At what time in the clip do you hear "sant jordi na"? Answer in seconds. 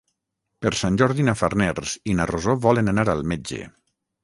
0.79-1.35